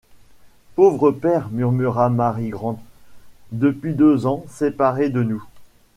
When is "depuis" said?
3.51-3.93